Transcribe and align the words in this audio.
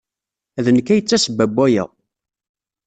D 0.63 0.67
nekk 0.75 0.87
ay 0.89 1.01
d 1.01 1.05
tasebba 1.07 1.45
n 1.47 1.51
waya. 1.55 1.85